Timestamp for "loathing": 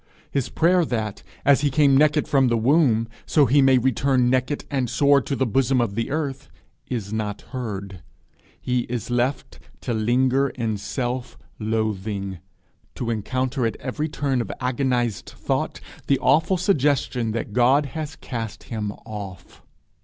11.59-12.39